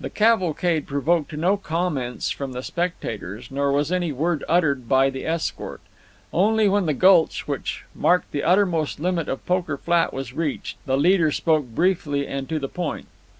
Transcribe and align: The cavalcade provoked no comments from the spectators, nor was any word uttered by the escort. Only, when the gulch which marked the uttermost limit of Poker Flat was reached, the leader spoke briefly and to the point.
The 0.00 0.08
cavalcade 0.08 0.86
provoked 0.86 1.32
no 1.36 1.56
comments 1.56 2.30
from 2.30 2.52
the 2.52 2.62
spectators, 2.62 3.50
nor 3.50 3.72
was 3.72 3.90
any 3.90 4.12
word 4.12 4.44
uttered 4.48 4.88
by 4.88 5.10
the 5.10 5.26
escort. 5.26 5.80
Only, 6.32 6.68
when 6.68 6.86
the 6.86 6.94
gulch 6.94 7.48
which 7.48 7.82
marked 7.92 8.30
the 8.30 8.44
uttermost 8.44 9.00
limit 9.00 9.28
of 9.28 9.44
Poker 9.46 9.76
Flat 9.76 10.14
was 10.14 10.32
reached, 10.32 10.76
the 10.86 10.96
leader 10.96 11.32
spoke 11.32 11.66
briefly 11.66 12.24
and 12.24 12.48
to 12.50 12.60
the 12.60 12.68
point. 12.68 13.08